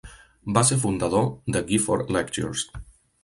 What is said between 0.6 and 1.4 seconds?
ser fundador